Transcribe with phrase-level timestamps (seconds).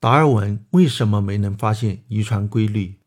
[0.00, 2.98] 达尔文为什么没能发现遗传规律？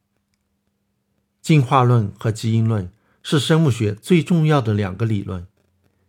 [1.41, 2.91] 进化论和基因论
[3.23, 5.47] 是生物学最重要的两个理论。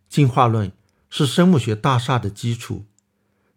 [0.09, 0.73] 进化论
[1.09, 2.85] 是生物学大厦的基础，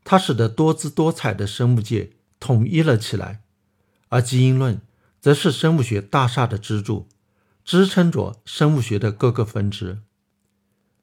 [0.05, 3.41] 它使得多姿多彩的生物界统一了起来；
[4.09, 4.81] 而基因论
[5.21, 7.09] 则是生物学大厦的支柱，
[7.65, 9.99] 支撑着生物学的各个分支。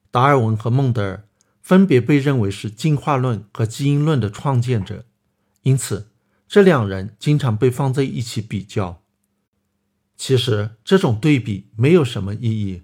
[0.09, 1.27] 达尔文和孟德尔
[1.61, 5.05] 分别被认为是进化论和基因论的创建者，
[5.63, 6.07] 因此
[6.47, 9.03] 这两人经常被放在一起比较。
[10.15, 12.83] 其实这种对比没有什么意义。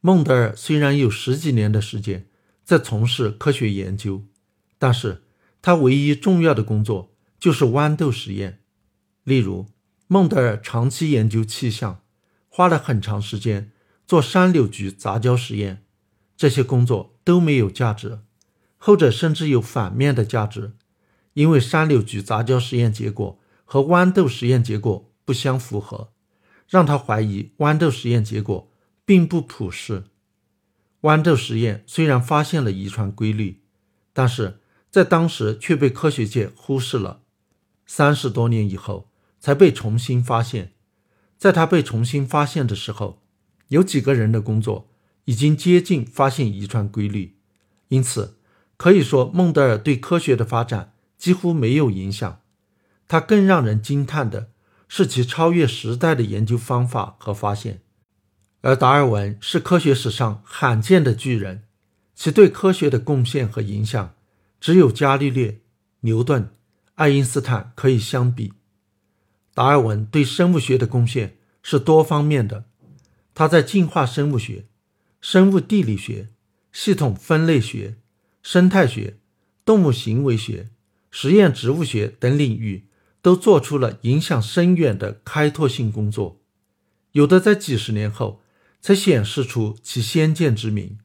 [0.00, 2.28] 孟德尔虽然有十几年的时间
[2.64, 4.24] 在从事科学研究，
[4.78, 5.24] 但是
[5.60, 8.60] 他唯一重要的工作就是豌豆实验。
[9.24, 9.66] 例如，
[10.06, 12.02] 孟德尔长期研究气象，
[12.48, 13.72] 花了很长时间
[14.06, 15.82] 做山柳菊杂交实验。
[16.36, 18.20] 这些工作都没有价值，
[18.76, 20.76] 后者甚至有反面的价值，
[21.36, 26.08] 因为山柳菊杂交实验结果和豌豆实验结果不相符合，
[26.66, 28.70] 让他怀疑豌豆实验结果
[29.04, 30.04] 并不普适。
[31.02, 33.60] 豌豆实验虽然发现了遗传规律，
[34.14, 37.20] 但是在当时却被科学界忽视了。
[37.84, 40.72] 三十多年以后才被重新发现，
[41.36, 43.22] 在他被重新发现的时候，
[43.68, 44.88] 有几个人的工作。
[45.28, 47.34] 已经接近发现遗传规律，
[47.88, 48.38] 因此
[48.76, 52.40] 可以说孟德尔对科学的发展几乎没有影响。
[53.08, 54.50] 他更让人惊叹的
[54.88, 57.82] 是其超越时代的研究方法和发现。
[58.62, 61.64] 而达尔文是科学史上罕见的巨人，
[62.14, 64.14] 其对科学的贡献和影响
[64.60, 65.60] 只有伽利略、
[66.00, 66.50] 牛顿、
[66.96, 68.52] 爱因斯坦可以相比。
[69.54, 72.64] 达尔文对生物学的贡献是多方面的，
[73.34, 74.66] 他在进化生物学。
[75.20, 76.28] 生物地理学、
[76.72, 77.96] 系统分类学、
[78.42, 79.18] 生态学、
[79.64, 80.68] 动物行为学、
[81.18, 82.88] 实验植物学等领域
[83.22, 86.42] 都做出了影响深远的开拓性工作，
[87.12, 88.42] 有的在几十年后
[88.82, 90.98] 才显示出其先见之明。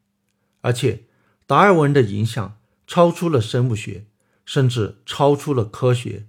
[0.59, 1.05] 而且，
[1.47, 4.03] 达尔文的影响超出了生物学，
[4.43, 6.25] 甚至超出了科学。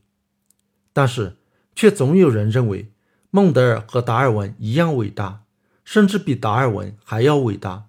[0.92, 1.38] 但是，
[1.75, 2.92] 却总有人认为
[3.32, 5.42] 孟德尔和达尔文一样伟大。
[5.84, 7.88] 甚至比达尔文还要伟大。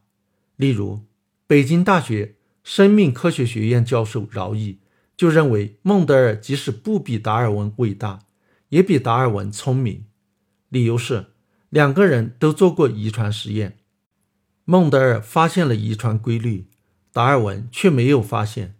[0.56, 1.02] 例如，
[1.46, 2.34] 北京大学
[2.64, 4.80] 生命科学学院教授饶毅
[5.16, 8.20] 就认为，孟德尔即使不比达尔文伟大，
[8.70, 10.06] 也比达尔文聪明。
[10.70, 11.28] 理由是，
[11.70, 13.78] 两个人都做过遗传实验，
[14.66, 16.68] 孟德尔发现了遗传规律，
[17.12, 18.76] 达尔文却没有发现。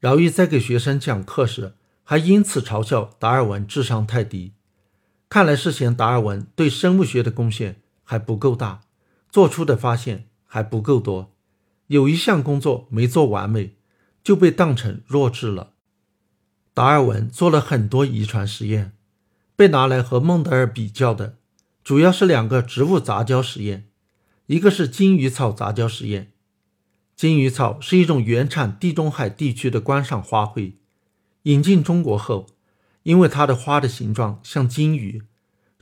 [0.00, 4.52] 饶毅在给学生讲课时，还因此嘲笑达尔文智商太低。
[5.28, 7.82] 看来是嫌达尔文对生物学的贡献。
[8.10, 8.80] 还不够大，
[9.30, 11.34] 做出的发现还不够多，
[11.88, 13.74] 有一项工作没做完美，
[14.28, 15.72] 就被当成弱智了。
[16.74, 18.92] 达尔文做了很多遗传实验，
[19.56, 21.38] 被拿来和孟德尔比较的，
[21.82, 23.88] 主要是两个植物杂交实验，
[24.44, 26.32] 一个是金鱼草杂交实验。
[27.16, 30.74] 金鱼草是一种原产地中海地区的观赏花卉，
[31.44, 32.48] 引进中国后，
[33.04, 35.22] 因为它的花的形状像金鱼，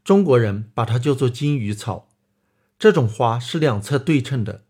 [0.05, 2.09] 中国人把它叫做金鱼草。
[2.79, 4.63] 这种花是两侧对称的，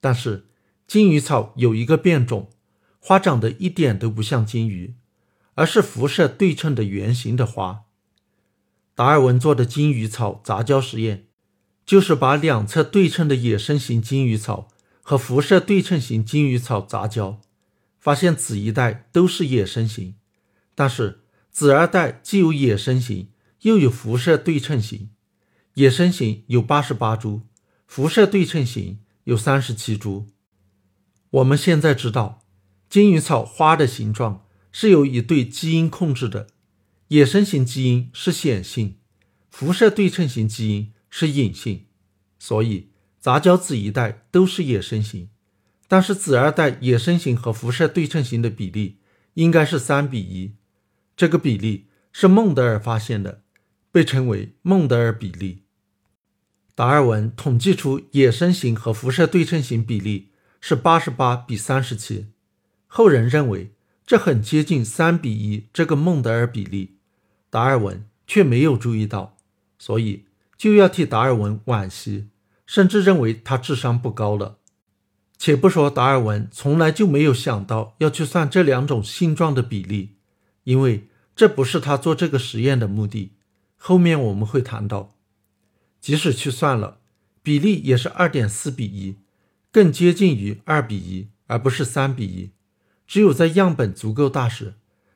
[0.00, 0.46] 但是
[0.86, 2.48] 金鱼草有一个变种，
[3.00, 4.94] 花长得一点都不像金鱼，
[5.54, 7.84] 而是辐射对称的圆形的花。
[8.94, 11.26] 达尔文做的金鱼草杂交实验，
[11.86, 14.68] 就是把两侧对称的野生型金鱼草
[15.00, 17.40] 和辐射对称型金鱼草杂交，
[17.98, 20.14] 发现子一代都是野生型，
[20.74, 23.30] 但是子二代既有野生型，
[23.62, 25.10] 又有辐射对称型。
[25.74, 27.42] 野生型有八十八株，
[27.86, 30.26] 辐射对称型有三十七株。
[31.30, 32.39] 我们现在知道，
[32.90, 36.48] 金鱼草花的形状是由一对基因控制的，
[37.08, 38.96] 野生型基因是显性，
[39.48, 41.86] 辐射对称型基因是隐性。
[42.38, 45.30] 所以杂交子一代都是野生型，
[45.88, 48.98] 但是子二代野生型和辐射对称型的比例
[49.34, 50.56] 应该是三比一。
[51.16, 53.42] 这个比例是孟德尔发现的。
[53.92, 55.64] 被称为孟德尔比例。
[56.76, 62.28] 达尔文统计出野生型和辐射对称型比例是八十八比三十七，
[62.92, 63.70] 后人认为
[64.04, 66.96] 这很接近三比一这个孟德尔比例，
[67.48, 69.36] 达尔文却没有注意到，
[69.78, 70.24] 所以
[70.56, 72.26] 就要替达尔文惋惜，
[72.66, 74.58] 甚至认为他智商不高了。
[75.38, 80.16] 且不说达尔文从来就没有想到要去算这两种性状的比例，
[80.64, 83.34] 因为这不是他做这个实验的目的。
[83.76, 85.14] 后面我们会谈到，
[86.00, 86.98] 即使去算了，
[87.40, 89.14] 比例也是二点四比一，
[89.70, 92.50] 更接近于二比一，而不是三比一。
[93.10, 94.74] 只有在样本足够大时，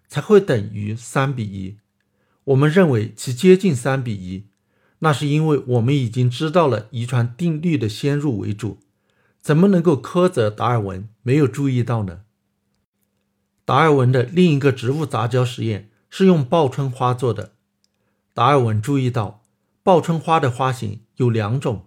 [0.09, 1.79] 才会等于三比一。
[2.43, 4.49] 我们认为其接近三比一，
[4.99, 8.81] 那是因为我们已经知道了遗传定律的先入为主，
[9.41, 12.23] 怎么能够苛责达尔文没有注意到呢？
[13.65, 17.53] 达尔文的另一个植物杂交实验是用报春花做的。
[18.33, 19.45] 达尔文注意到，
[19.85, 21.87] 报春花的花型有两种，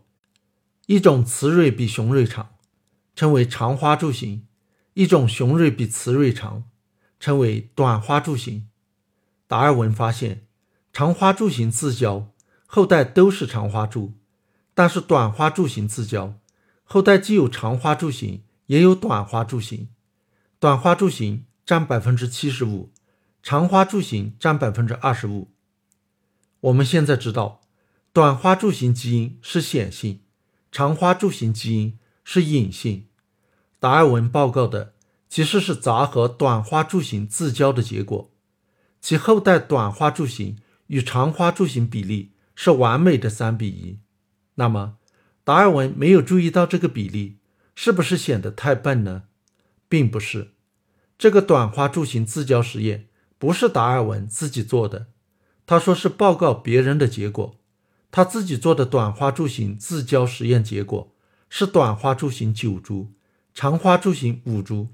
[0.86, 2.52] 一种雌蕊比雄蕊长，
[3.14, 4.47] 称为长花柱型；
[4.98, 6.64] 一种雄蕊比雌蕊长，
[7.20, 8.68] 称为短花柱型。
[9.46, 10.48] 达尔文发现，
[10.92, 12.34] 长花柱型自交，
[12.66, 14.14] 后代都是长花柱；
[14.74, 16.40] 但是短花柱型自交，
[16.84, 19.90] 后代既有长花柱型，也有短花柱型。
[20.60, 21.46] 短花柱型。
[21.64, 22.94] 占百分之七十五，
[23.44, 25.52] 长花柱型占百分之二十五。
[26.62, 27.60] 我们现在知道，
[28.14, 30.22] 短花柱型基因是显性，
[30.72, 33.07] 长花柱型基因是隐性。
[33.80, 34.94] 达尔文报告的
[35.30, 38.32] 其实是杂合短花柱形自交的结果，
[39.00, 40.58] 其后代短花柱形
[40.88, 44.00] 与长花柱形比例是完美的三比一。
[44.56, 44.98] 那么，
[45.44, 47.38] 达尔文没有注意到这个比例，
[47.76, 49.24] 是不是显得太笨呢？
[49.88, 50.54] 并不是。
[51.18, 53.08] 这个短花柱形自交实验
[53.38, 55.08] 不是达尔文自己做的，
[55.66, 57.60] 他说是报告别人的结果。
[58.10, 61.14] 他自己做的短花柱形自交实验结果
[61.50, 63.14] 是短花柱形九株，
[63.60, 64.90] 长花柱形五株，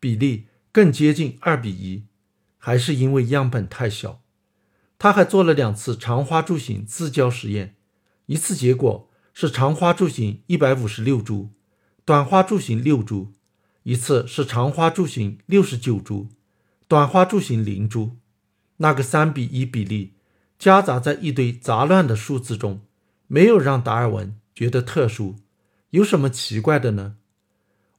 [0.00, 2.06] 比例更接近二比一，
[2.56, 4.22] 还是因为样本太小。
[4.98, 7.76] 他还做了两次长花柱型自交实验，
[8.24, 11.50] 一次结果是长花柱型一百五十六株，
[12.06, 13.34] 短花柱型六株。
[13.82, 16.30] 一次是长花柱型六十九株，
[16.88, 18.16] 短花柱型零株，
[18.78, 20.14] 那个三比一比例
[20.58, 22.80] 夹杂在一堆杂乱的数字中，
[23.26, 25.36] 没有让达尔文觉得特殊。
[25.90, 27.16] 有什么奇怪的呢？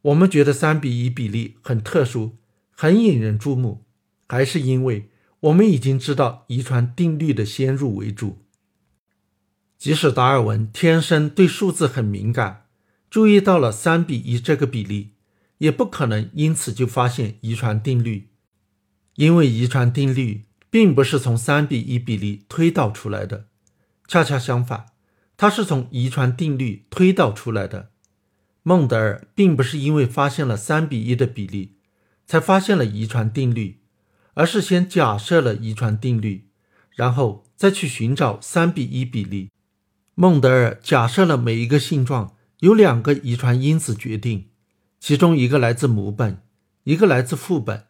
[0.08, 2.38] 我们觉得三比一比例很特殊，
[2.72, 3.86] 很引人注目，
[4.28, 5.10] 还是因为
[5.42, 8.46] 我们已经知道遗传定律的先入为主。
[9.78, 12.68] 即使达尔文天生对数字很敏感，
[13.10, 15.14] 注意到了三比一这个比例。
[15.60, 18.30] 也不可能因此就发现遗传定律，
[19.16, 23.48] 因为遗传定律并不是从三比一比例推导出来的，
[24.08, 24.86] 恰恰相反，
[25.36, 27.90] 它是从遗传定律推导出来的。
[28.68, 31.78] 孟德尔并不是因为发现了三比一的比例，
[32.26, 33.80] 才发现了遗传定律，
[34.34, 36.50] 而是先假设了遗传定律，
[36.92, 39.50] 然后再去寻找三比一比例。
[40.16, 44.50] 孟德尔假设了每一个性状由两个遗传因子决定。
[45.00, 46.42] 其中一个来自母本，
[46.84, 47.86] 一个来自父本，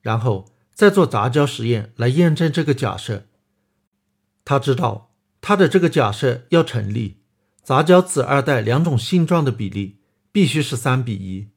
[0.00, 3.26] 然后再做杂交实验来验证这个假设。
[4.44, 7.18] 他知道他的这个假设要成立，
[7.62, 10.00] 杂交子二代两种性状的比例
[10.36, 11.48] 必须是三比一。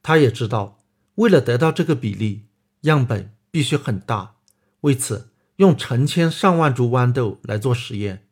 [0.00, 0.78] 他也知道，
[1.16, 2.44] 为了得到这个比例，
[2.82, 4.36] 样本必须很大。
[4.82, 8.28] 为此，用成千上万株豌豆来做实验。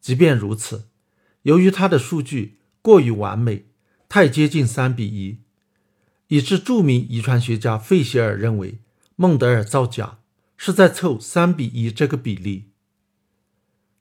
[0.00, 0.88] 即便如此，
[1.42, 3.66] 由于他的数据过于完美。
[4.08, 5.40] 太接近三比一，
[6.28, 8.78] 以致著名遗传学家费希尔认为
[9.16, 10.20] 孟德尔造假
[10.56, 12.70] 是在凑三比一这个比例。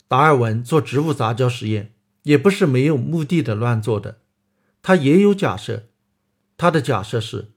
[0.08, 1.94] 达尔文做植物杂交实验
[2.24, 4.22] 也不是没有目的的乱做的，
[4.82, 5.88] 他也有假设。
[6.58, 7.54] 他的假设是，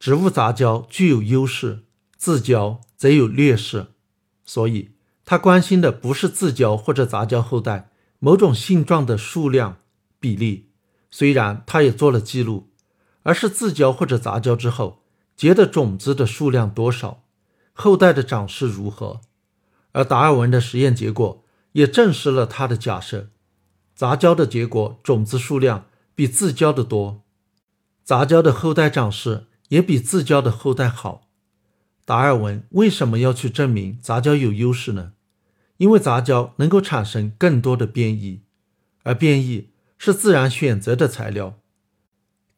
[0.00, 1.84] 植物杂交具有优势，
[2.16, 3.88] 自交则有劣势，
[4.44, 4.90] 所以
[5.24, 9.78] 他关心的不是自交或者杂交后代某种性状的数量
[10.18, 10.70] 比例。
[11.10, 12.70] 虽然他也做了记录，
[13.22, 15.04] 而是自交或者杂交之后
[15.36, 17.22] 结的种子的数量多少，
[17.72, 19.20] 后代的长势如何。
[19.92, 23.28] 而达尔文的实验结果也证实了他的假设：
[23.94, 27.22] 杂交的结果种子数量比自交的多，
[28.02, 31.28] 杂交的后代长势也比自交的后代好。
[32.04, 35.12] 达尔文为什么要去证明杂交有优势呢？
[35.78, 38.42] 因为杂交能够产生更多的变异，
[39.02, 39.70] 而变异。
[39.96, 41.58] 是自然选择的材料。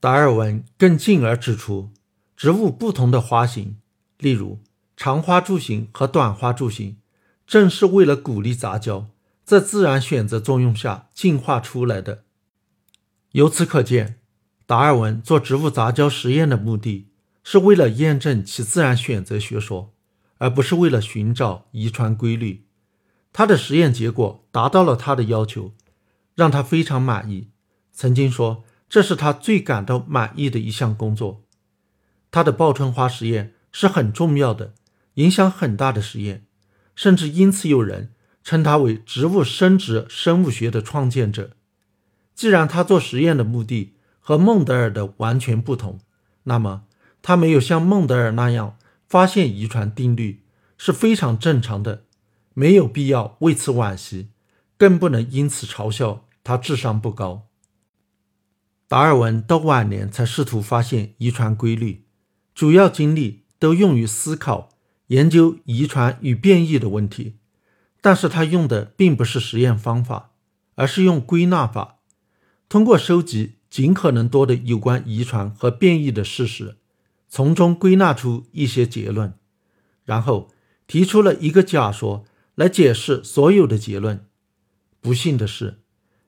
[0.01, 1.91] 达尔文更进而指出，
[2.37, 3.77] 植物不同的花型，
[4.19, 4.59] 例如
[4.97, 6.97] 长花柱型和短花柱型，
[7.47, 9.11] 正是为了鼓励杂交，
[9.45, 12.25] 在自然选择作用下进化出来的。
[13.37, 14.19] 由此可见，
[14.65, 17.11] 达尔文做植物杂交实验的目的
[17.45, 19.93] 是为了验证其自然选择学说，
[20.39, 22.65] 而不是为了寻找遗传规律。
[23.35, 25.75] 他的实验结果达到了他的要求。
[26.35, 27.49] 让他非常满意，
[27.93, 31.43] 曾经说这是他最感到满意的一项工作。
[32.31, 34.75] 他的报春花实验是很重要的、
[35.15, 36.45] 影响很大的实验，
[36.95, 38.13] 甚至因此有人
[38.45, 41.53] 称他为植物生殖生物学的创建者。
[42.37, 45.99] 既然他做实验的目的和孟德尔的完全不同，
[46.45, 46.85] 那么
[47.23, 48.77] 他没有像孟德尔那样
[49.09, 50.43] 发现遗传定律
[50.77, 52.05] 是非常正常的，
[52.53, 54.29] 没有必要为此惋惜，
[54.77, 57.49] 更不能因此嘲笑他智商不高。
[58.87, 62.05] 达尔文到晚年才试图发现遗传规律，
[62.55, 64.69] 主要精力都用于思考
[65.07, 67.39] 研究遗传与变异的问题，
[68.03, 70.33] 但是他用的并不是实验方法，
[70.75, 71.96] 而是用归纳法，
[72.69, 76.77] 通过收集尽可能多的有关遗传和变异的事实。
[77.29, 79.35] 从中归纳出一些结论，
[80.05, 80.53] 然后
[80.87, 84.27] 提出了一个假说来解释所有的结论。
[85.01, 85.81] 不幸的是，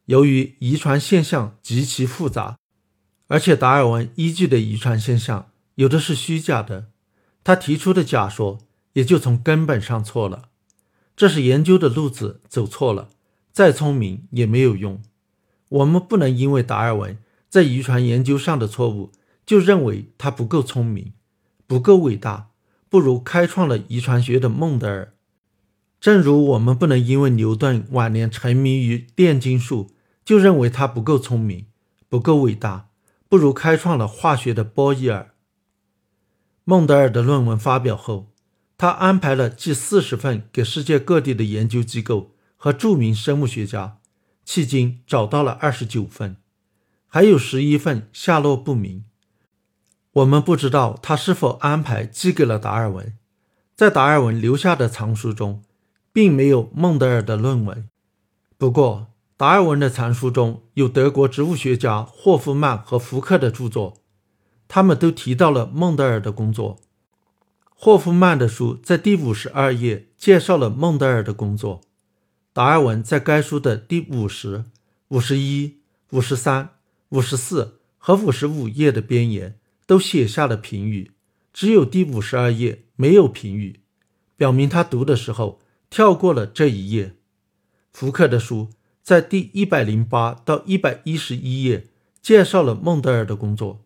[0.07, 2.59] 由于遗传现象极其复杂，
[3.28, 6.90] 而且达尔文依据的遗传现象有的是虚假的，
[7.42, 8.59] 他提出的假说
[8.95, 10.50] 也就从根本上错了。
[11.16, 13.09] 这是研究的路子走错了，
[13.52, 15.00] 再聪明也没有用。
[15.69, 19.13] 我们不能因为达尔文在遗传研究上的错误。
[19.47, 21.15] 就认为他不够聪明，
[21.67, 22.51] 不够伟大，
[22.91, 25.15] 不如开创了遗传学的孟德尔。
[25.99, 29.91] 正如我们不能因为牛顿晚年沉迷于炼金术，
[30.23, 31.65] 就认为他不够聪明，
[32.11, 32.91] 不够伟大，
[33.27, 35.31] 不如开创了化学的波义尔。
[36.65, 38.31] 孟德尔的论文发表后，
[38.77, 43.98] 他安排了寄四十份给世界各地的研究机构和著名生物学家，
[44.49, 46.38] 迄今找到了二十九份，
[47.07, 49.05] 还有十一份下落不明。
[50.12, 53.12] 我们不知道他是否安排寄给了达尔文，
[53.76, 55.62] 在达尔文留下的藏书中，
[56.14, 57.90] 并没有孟德尔的论文。
[58.57, 63.99] 不过，达尔文的藏书中有德国植物学家霍夫曼和福克的著作，
[64.67, 66.81] 他们都提到了孟德尔的工作。
[67.75, 71.83] 霍夫曼的书在第五十二页介绍了孟德尔的工作，
[72.52, 74.64] 达尔文在该书的第五十、
[75.09, 75.78] 五十一、
[76.11, 76.71] 五十三、
[77.11, 79.59] 五十四和五十五页的边沿。
[79.88, 81.12] 都写下了评语，
[81.50, 83.81] 只有第五十二页没有评语，
[84.37, 87.14] 表明他读的时候跳过了这一页。
[87.90, 88.69] 福克的书
[89.02, 91.87] 在第一百零八到一百一十一页
[92.21, 93.83] 介绍了孟德尔的工作，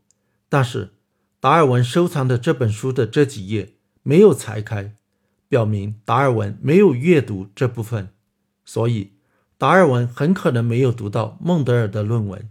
[0.49, 0.95] 但是
[1.38, 4.97] 达尔文收藏的这本书的这几页没有裁开，
[5.47, 8.12] 表明达尔文没有阅读这部分，
[8.64, 9.12] 所以
[9.59, 12.49] 达尔文很可能没有读到孟德尔的论文。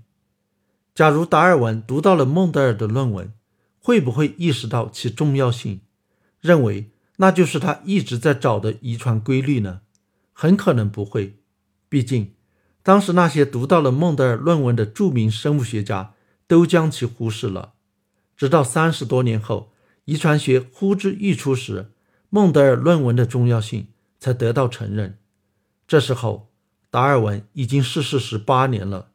[0.94, 3.34] 假如达尔文读到了孟德尔的论文，
[3.80, 5.82] 会不会意识到其重要性，
[6.39, 9.82] 认为那就是他一直在找的遗传规律呢？
[10.34, 11.38] 很可能不会，
[11.88, 12.34] 毕竟
[12.84, 16.13] 当时那些读到了孟德尔论文的著名生物学家
[16.48, 17.74] 都将其忽视了。
[18.36, 19.72] 直到三十多年后，
[20.06, 21.91] 遗传学呼之欲出时，
[22.30, 23.88] 孟德尔论文的重要性
[24.20, 25.20] 才得到承认。
[25.91, 26.48] 这时候，
[26.89, 29.11] 达尔文已经逝世十八年了。